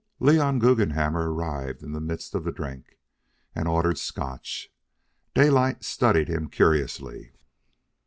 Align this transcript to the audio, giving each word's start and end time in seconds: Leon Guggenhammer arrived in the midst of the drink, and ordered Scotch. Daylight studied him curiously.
Leon 0.19 0.57
Guggenhammer 0.57 1.31
arrived 1.31 1.83
in 1.83 1.91
the 1.91 2.01
midst 2.01 2.33
of 2.33 2.43
the 2.43 2.51
drink, 2.51 2.97
and 3.53 3.67
ordered 3.67 3.99
Scotch. 3.99 4.73
Daylight 5.35 5.83
studied 5.83 6.27
him 6.27 6.49
curiously. 6.49 7.33